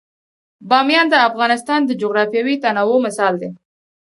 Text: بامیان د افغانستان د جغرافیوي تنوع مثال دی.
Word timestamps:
بامیان 0.69 1.07
د 1.09 1.15
افغانستان 1.29 1.79
د 1.85 1.91
جغرافیوي 2.01 2.55
تنوع 2.63 2.99
مثال 3.07 3.33
دی. 3.41 3.49